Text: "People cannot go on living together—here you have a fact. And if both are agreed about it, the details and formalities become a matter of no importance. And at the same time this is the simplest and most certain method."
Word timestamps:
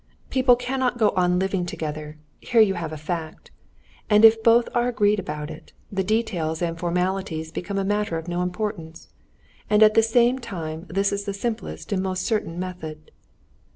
"People 0.31 0.55
cannot 0.55 0.97
go 0.97 1.09
on 1.11 1.37
living 1.37 1.63
together—here 1.63 2.59
you 2.59 2.73
have 2.73 2.91
a 2.91 2.97
fact. 2.97 3.51
And 4.09 4.25
if 4.25 4.41
both 4.41 4.67
are 4.73 4.87
agreed 4.87 5.19
about 5.19 5.51
it, 5.51 5.73
the 5.91 6.03
details 6.03 6.59
and 6.59 6.75
formalities 6.75 7.51
become 7.51 7.77
a 7.77 7.83
matter 7.85 8.17
of 8.17 8.27
no 8.27 8.41
importance. 8.41 9.09
And 9.69 9.83
at 9.83 9.93
the 9.93 10.01
same 10.01 10.39
time 10.39 10.87
this 10.89 11.11
is 11.13 11.25
the 11.25 11.35
simplest 11.35 11.91
and 11.91 12.01
most 12.01 12.25
certain 12.25 12.57
method." 12.59 13.11